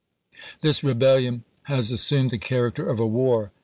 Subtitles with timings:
[0.63, 3.51] This rebellion has assumed the character of a war.